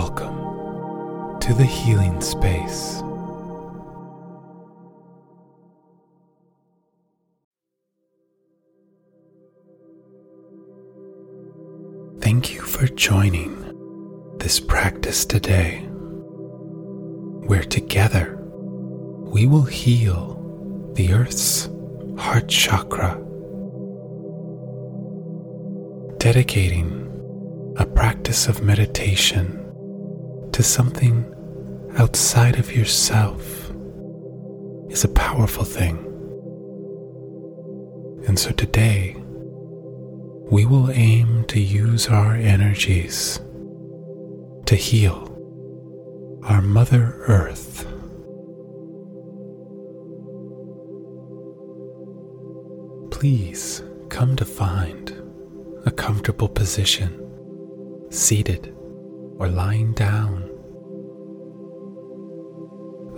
[0.00, 3.00] Welcome to the healing space.
[12.20, 13.54] Thank you for joining
[14.38, 15.82] this practice today,
[17.46, 21.68] where together we will heal the Earth's
[22.18, 23.14] heart chakra,
[26.18, 29.63] dedicating a practice of meditation
[30.54, 31.26] to something
[31.98, 33.72] outside of yourself
[34.88, 35.96] is a powerful thing.
[38.28, 39.16] And so today,
[40.52, 43.40] we will aim to use our energies
[44.66, 45.28] to heal
[46.44, 47.84] our Mother Earth.
[53.10, 55.20] Please come to find
[55.84, 57.10] a comfortable position
[58.12, 58.72] seated
[59.38, 60.50] or lying down.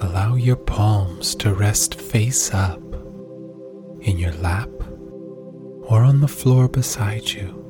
[0.00, 2.80] Allow your palms to rest face up
[4.00, 4.68] in your lap
[5.88, 7.62] or on the floor beside you.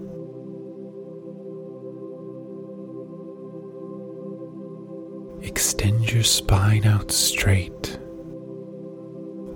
[5.43, 7.99] Extend your spine out straight.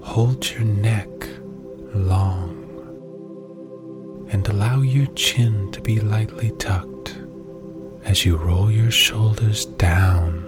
[0.03, 1.09] Hold your neck
[1.95, 2.57] long
[4.31, 6.90] and allow your chin to be lightly tucked
[8.05, 10.47] as you roll your shoulders down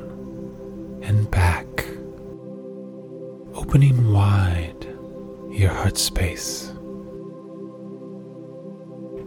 [1.03, 1.67] and back,
[3.55, 4.87] opening wide
[5.51, 6.69] your heart space.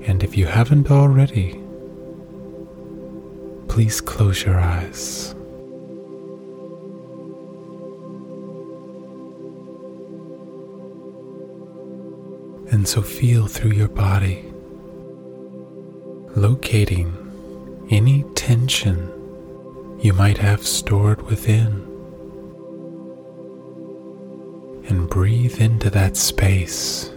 [0.08, 1.62] And if you haven't already,
[3.68, 5.32] please close your eyes.
[12.72, 14.44] And so feel through your body,
[16.36, 17.25] locating
[17.90, 19.12] any tension
[20.00, 21.84] you might have stored within.
[24.88, 27.12] And breathe into that space.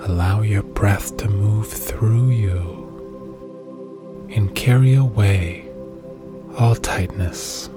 [0.00, 5.68] Allow your breath to move through you and carry away
[6.58, 7.68] all tightness.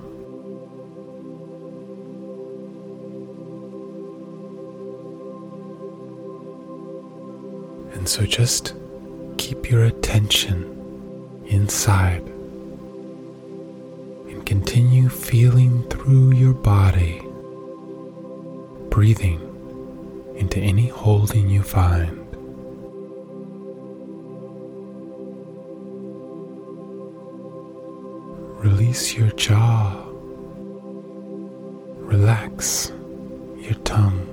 [7.93, 8.73] And so just
[9.37, 10.78] keep your attention
[11.49, 12.21] inside
[14.29, 17.21] and continue feeling through your body,
[18.89, 19.41] breathing
[20.35, 22.15] into any holding you find.
[28.63, 30.05] Release your jaw.
[31.97, 32.91] Relax
[33.57, 34.28] your tongue.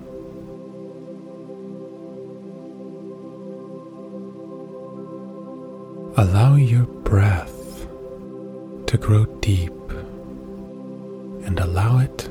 [6.19, 7.87] Allow your breath
[8.87, 9.75] to grow deep
[11.45, 12.31] and allow it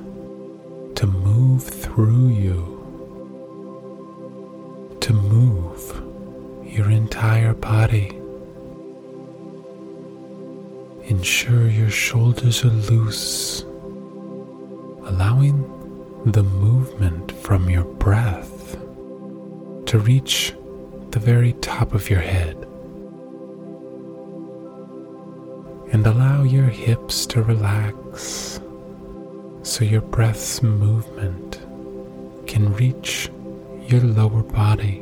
[0.96, 2.58] to move through you,
[5.02, 6.02] to move
[6.66, 8.20] your entire body.
[11.04, 13.62] Ensure your shoulders are loose,
[15.06, 15.62] allowing
[16.26, 18.78] the movement from your breath
[19.86, 20.56] to reach
[21.12, 22.65] the very top of your head.
[25.92, 28.60] And allow your hips to relax
[29.64, 31.60] so your breath's movement
[32.48, 33.30] can reach
[33.88, 35.00] your lower body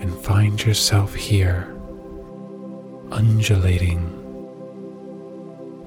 [0.00, 1.72] and find yourself here
[3.10, 4.12] undulating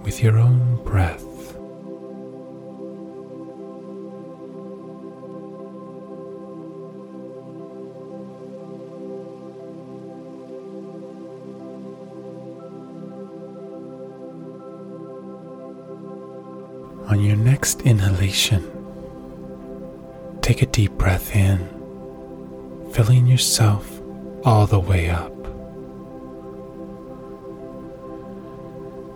[0.03, 1.28] with your own breath.
[17.79, 18.63] Next inhalation,
[20.41, 21.59] take a deep breath in,
[22.91, 24.01] filling yourself
[24.43, 25.33] all the way up.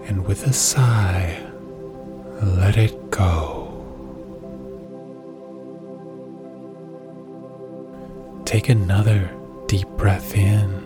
[0.08, 1.42] And with a sigh,
[2.42, 3.70] let it go.
[8.46, 9.32] Take another
[9.68, 10.86] deep breath in,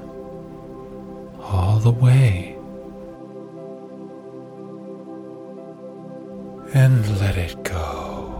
[1.41, 2.46] all the way.
[6.73, 8.33] And let it go.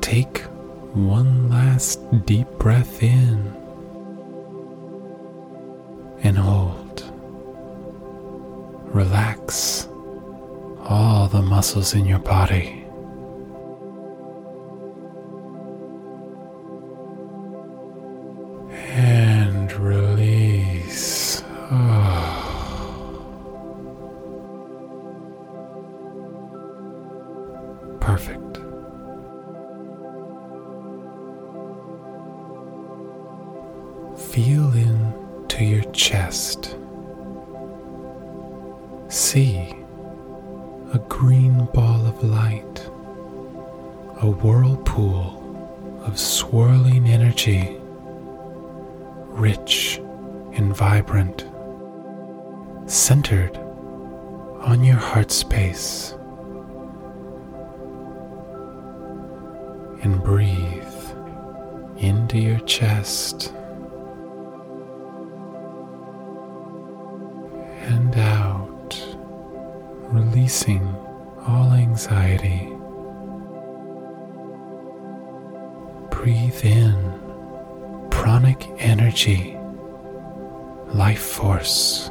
[0.00, 0.38] Take
[0.92, 3.52] one last deep breath in
[6.22, 7.04] and hold.
[8.94, 9.88] Relax
[10.84, 12.83] all the muscles in your body.
[28.04, 28.58] perfect.
[34.30, 36.76] Feel into your chest.
[39.08, 39.74] See
[40.92, 42.90] a green ball of light,
[44.20, 45.40] a whirlpool
[46.04, 47.74] of swirling energy,
[49.30, 49.98] rich
[50.52, 51.46] and vibrant,
[52.84, 53.56] centered
[54.60, 56.14] on your heart space.
[60.04, 60.84] And breathe
[61.96, 63.54] into your chest
[67.88, 69.16] and out,
[70.12, 70.94] releasing
[71.46, 72.68] all anxiety.
[76.10, 79.56] Breathe in pranic energy,
[80.88, 82.10] life force,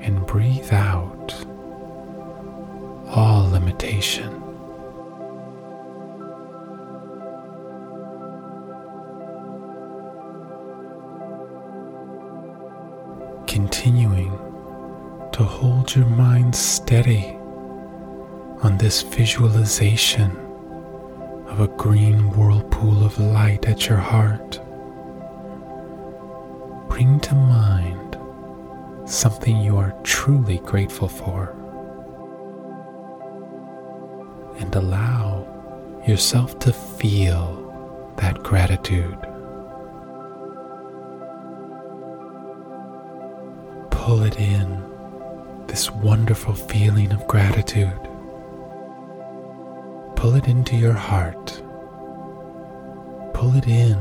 [0.00, 1.32] and breathe out
[3.06, 4.49] all limitation.
[15.40, 17.34] To hold your mind steady
[18.62, 20.30] on this visualization
[21.46, 24.60] of a green whirlpool of light at your heart.
[26.90, 28.18] Bring to mind
[29.06, 31.56] something you are truly grateful for
[34.58, 35.46] and allow
[36.06, 39.16] yourself to feel that gratitude.
[43.90, 44.89] pull it in,
[45.70, 48.00] this wonderful feeling of gratitude.
[50.16, 51.62] Pull it into your heart.
[53.34, 53.96] Pull it in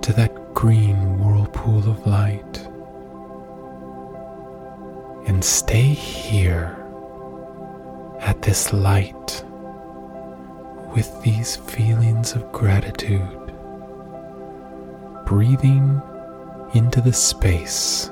[0.00, 2.66] to that green whirlpool of light.
[5.26, 6.74] And stay here
[8.20, 9.44] at this light
[10.96, 13.52] with these feelings of gratitude,
[15.26, 16.00] breathing
[16.72, 18.08] into the space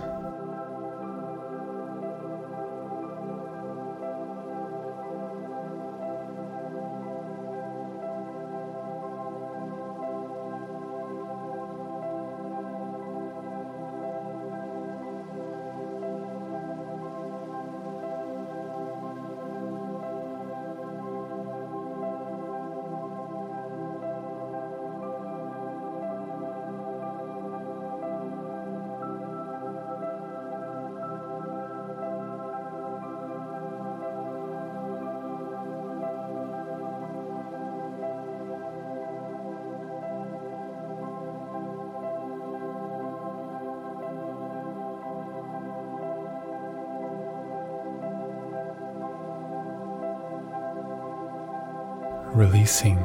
[52.43, 52.99] releasing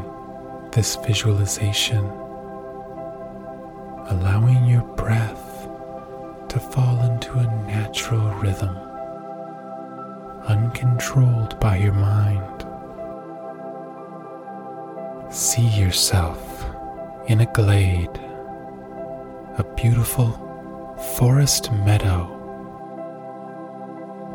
[0.72, 2.04] this visualization,
[4.10, 5.68] allowing your breath
[6.50, 8.76] to fall into a natural rhythm,
[10.48, 12.66] uncontrolled by your mind.
[15.32, 16.66] See yourself
[17.28, 18.18] in a glade,
[19.60, 20.32] a beautiful
[21.16, 22.34] forest meadow.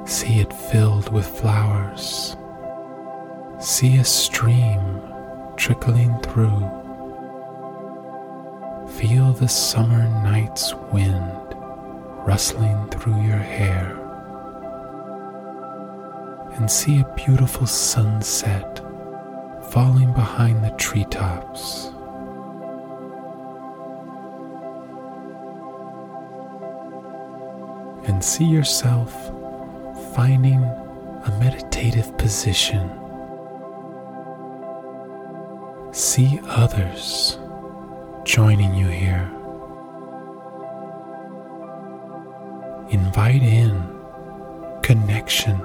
[0.07, 2.37] See it filled with flowers
[3.63, 5.01] See a stream
[5.57, 6.69] trickling through.
[8.99, 11.55] Feel the summer night's wind
[12.27, 13.97] rustling through your hair.
[16.55, 18.81] And see a beautiful sunset
[19.71, 21.93] falling behind the treetops.
[28.09, 29.13] And see yourself
[30.17, 32.91] finding a meditative position
[36.03, 37.39] see others
[38.25, 39.31] joining you here.
[42.91, 43.89] Invite in
[44.83, 45.57] connection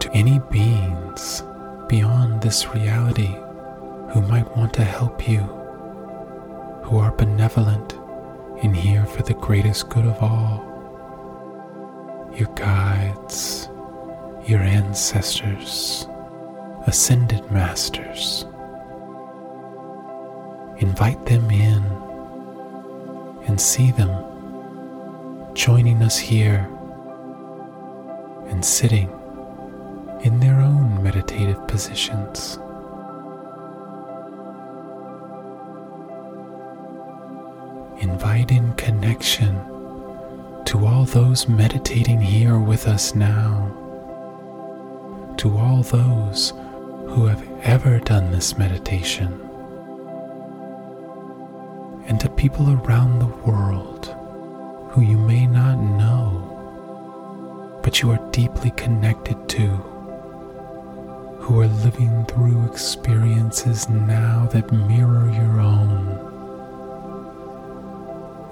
[0.00, 1.42] to any beings
[1.88, 3.34] beyond this reality
[4.12, 5.40] who might want to help you,
[6.84, 7.94] who are benevolent
[8.62, 10.62] and here for the greatest good of all.
[12.36, 13.70] Your guides,
[14.46, 16.06] your ancestors,
[16.86, 18.44] ascended masters
[20.78, 21.84] invite them in
[23.46, 24.10] and see them
[25.54, 26.68] joining us here
[28.46, 29.10] and sitting
[30.22, 32.58] in their own meditative positions.
[38.00, 39.56] Invite in connection
[40.64, 43.74] to all those meditating here with us now,
[45.38, 46.50] to all those
[47.08, 49.47] who have ever done this meditation
[52.08, 54.14] and to people around the world
[54.90, 56.44] who you may not know,
[57.82, 59.66] but you are deeply connected to,
[61.38, 66.06] who are living through experiences now that mirror your own.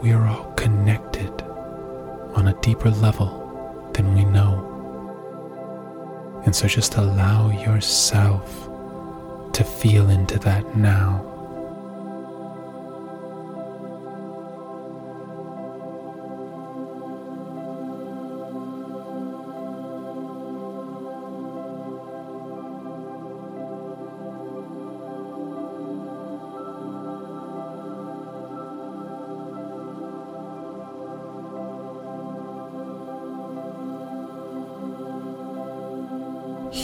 [0.02, 1.32] We are all connected
[2.34, 4.74] on a deeper level than we know.
[6.44, 8.68] And so just allow yourself
[9.54, 11.35] to feel into that now.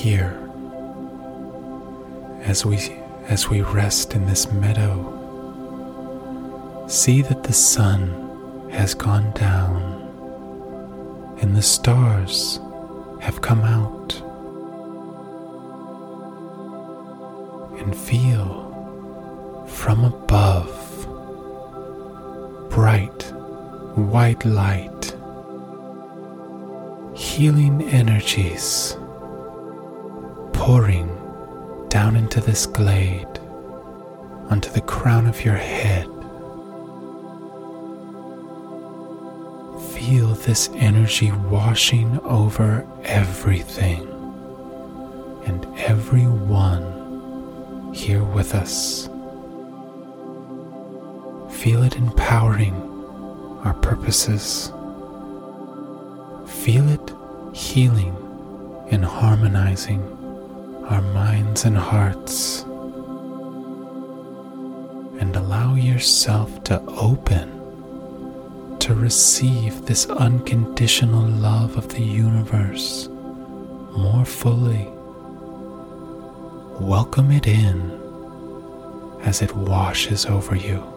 [0.03, 0.37] Here
[2.43, 2.77] as we
[3.29, 4.95] as we rest in this meadow.
[6.89, 9.77] See that the sun has gone down
[11.41, 12.59] and the stars
[13.21, 14.21] have come out.
[17.81, 18.51] And feel
[19.69, 20.73] from above
[22.71, 23.23] bright
[23.97, 25.17] white light
[27.15, 28.97] healing energies
[30.63, 31.09] pouring
[31.89, 33.27] down into this glade,
[34.49, 36.07] onto the crown of your head.
[39.91, 44.03] Feel this energy washing over everything
[45.47, 46.85] and everyone
[47.93, 49.09] here with us.
[51.51, 52.77] Feel it empowering
[53.65, 54.69] our purposes.
[56.47, 57.13] Feel it
[57.53, 58.15] healing
[58.93, 60.22] and harmonizing
[60.85, 62.63] our minds and hearts
[65.21, 67.49] and allow yourself to open
[68.81, 73.09] to receive this unconditional love of the universe
[73.97, 74.89] more fully.
[76.81, 78.01] Welcome it in
[79.23, 80.92] as it washes over you.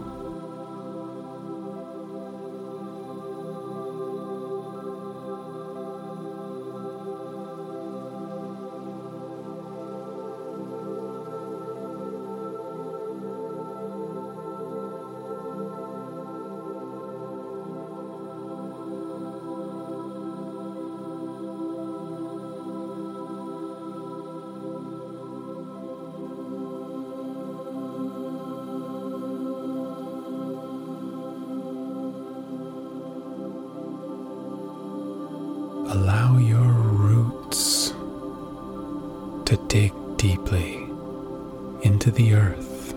[42.15, 42.93] The earth,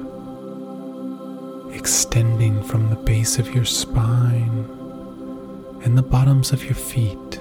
[1.75, 4.65] extending from the base of your spine
[5.83, 7.41] and the bottoms of your feet.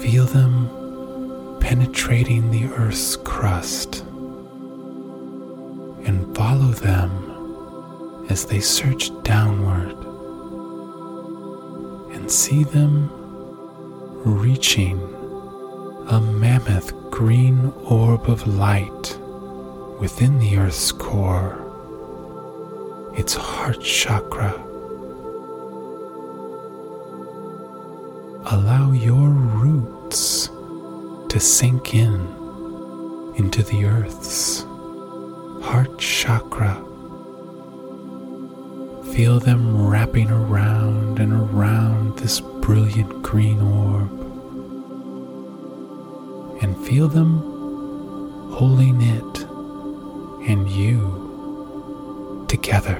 [0.00, 4.00] Feel them penetrating the earth's crust
[6.04, 9.96] and follow them as they search downward
[12.14, 13.10] and see them
[14.24, 14.98] reaching
[16.10, 19.17] a mammoth green orb of light
[19.98, 21.58] within the earth's core,
[23.16, 24.52] its heart chakra.
[28.50, 30.48] Allow your roots
[31.28, 32.14] to sink in
[33.36, 34.62] into the earth's
[35.62, 36.74] heart chakra.
[39.14, 44.12] Feel them wrapping around and around this brilliant green orb
[46.62, 47.40] and feel them
[48.52, 49.47] holding it
[50.48, 52.96] and you together.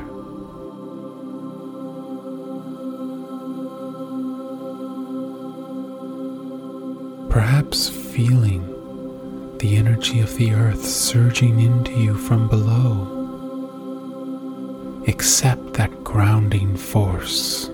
[7.29, 8.65] Perhaps feeling
[9.59, 13.17] the energy of the earth surging into you from below.
[15.09, 17.71] Accept that grounding force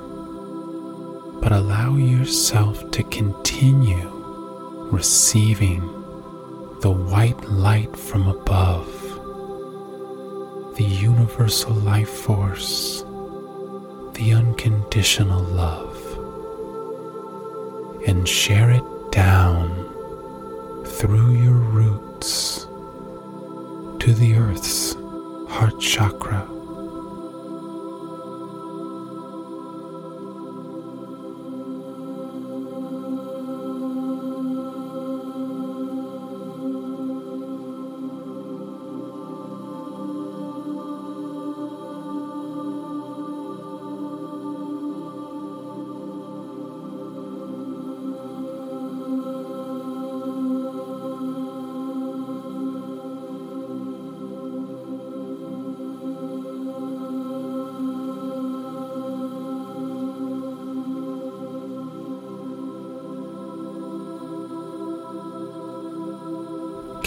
[1.45, 4.09] but allow yourself to continue
[4.91, 5.81] receiving
[6.81, 9.14] the white light from above,
[10.77, 13.03] the universal life force,
[14.15, 15.97] the unconditional love,
[18.09, 19.69] and share it down
[20.85, 22.67] through your roots
[24.01, 24.95] to the earth's
[25.49, 26.54] heart chakra.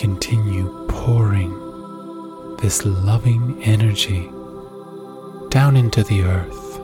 [0.07, 1.51] Continue pouring
[2.61, 4.31] this loving energy
[5.49, 6.79] down into the earth,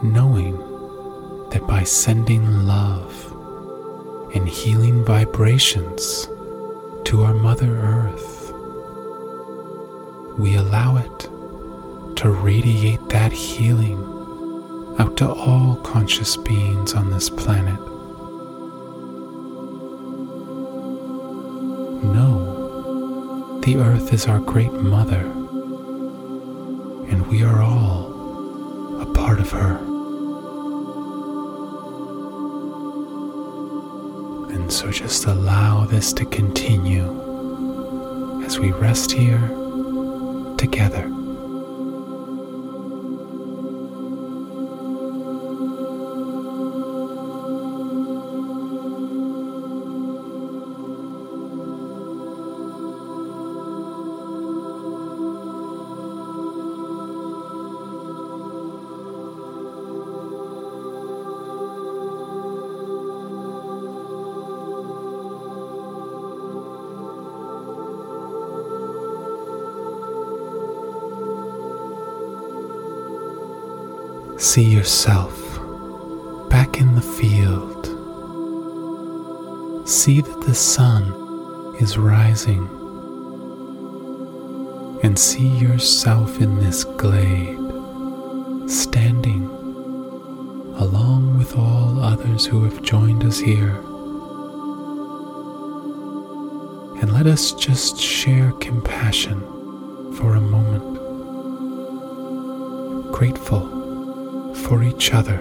[0.00, 0.56] knowing
[1.50, 3.12] that by sending love
[4.32, 6.26] and healing vibrations
[7.04, 8.52] to our Mother Earth,
[10.38, 11.18] we allow it
[12.18, 13.98] to radiate that healing
[15.00, 17.95] out to all conscious beings on this planet.
[23.66, 25.22] The Earth is our great Mother,
[27.10, 29.78] and we are all a part of her.
[34.54, 37.10] And so just allow this to continue
[38.44, 39.42] as we rest here
[40.56, 41.15] together.
[74.46, 75.36] See yourself
[76.48, 77.84] back in the field.
[79.86, 82.68] See that the sun is rising.
[85.02, 87.58] And see yourself in this glade,
[88.70, 89.46] standing
[90.76, 93.74] along with all others who have joined us here.
[97.00, 99.40] And let us just share compassion
[100.14, 101.02] for a moment.
[103.12, 103.85] Grateful
[104.66, 105.36] for each other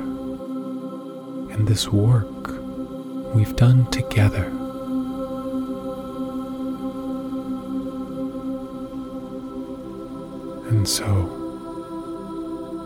[1.54, 2.62] and this work
[3.34, 4.46] we've done together.
[10.70, 11.26] And so,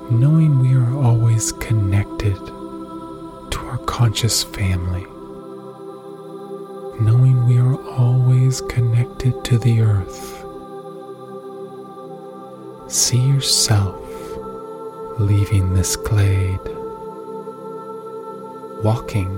[0.09, 5.03] knowing we are always connected to our conscious family,
[7.01, 10.45] knowing we are always connected to the earth,
[12.89, 14.08] see yourself
[15.19, 16.59] leaving this glade,
[18.81, 19.37] walking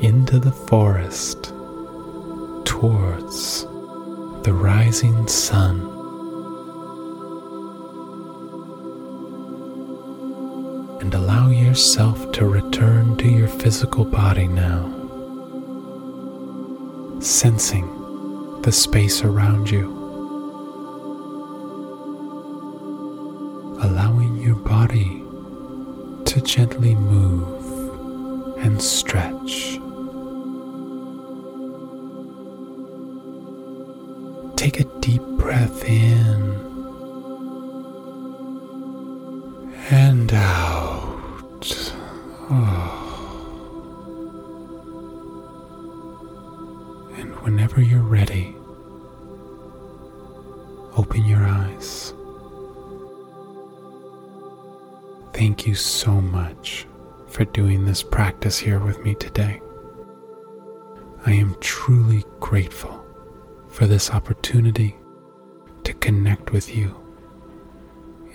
[0.00, 1.52] into the forest
[2.64, 3.62] towards
[4.42, 5.80] the rising sun.
[11.00, 14.90] And allow yourself to return to your physical body now,
[17.20, 19.93] sensing the space around you.
[26.34, 29.78] To gently move and stretch.
[34.56, 36.50] Take a deep breath in
[39.92, 41.86] and out.
[42.50, 42.83] Oh.
[55.74, 56.86] You so much
[57.26, 59.60] for doing this practice here with me today.
[61.26, 63.04] I am truly grateful
[63.66, 64.94] for this opportunity
[65.82, 66.94] to connect with you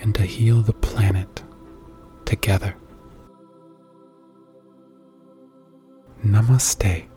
[0.01, 1.41] and to heal the planet
[2.25, 2.75] together.
[6.21, 7.07] Namaste.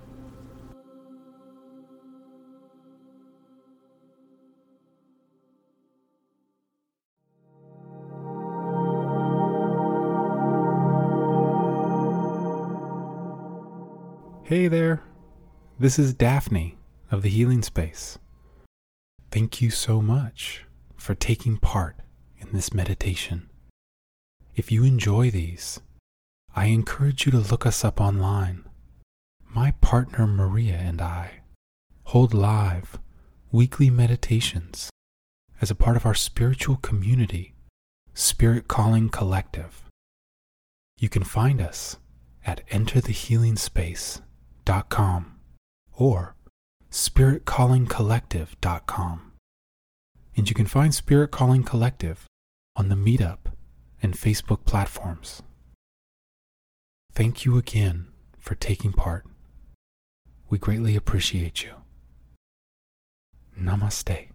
[14.53, 15.03] Hey there,
[15.79, 16.77] this is Daphne
[17.11, 18.19] of the Healing Space.
[19.31, 21.97] Thank you so much for taking part
[22.37, 23.49] in this meditation.
[24.55, 25.81] If you enjoy these,
[26.55, 28.65] I encourage you to look us up online.
[29.49, 31.41] My partner Maria and I
[32.03, 32.99] hold live
[33.51, 34.91] weekly meditations
[35.63, 37.55] as a part of our spiritual community,
[38.13, 39.85] Spirit Calling Collective.
[40.99, 41.97] You can find us
[42.45, 44.27] at enterthehealingspace.com
[44.65, 45.35] spiritcallingcollective.com
[45.97, 46.37] or
[46.91, 49.33] spiritcallingcollective.com.
[50.35, 52.25] And you can find Spirit Calling Collective
[52.75, 53.53] on the Meetup
[54.03, 55.43] and Facebook platforms.
[57.13, 58.07] Thank you again
[58.39, 59.27] for taking part.
[60.49, 61.75] We greatly appreciate you.
[63.59, 64.32] Namaste.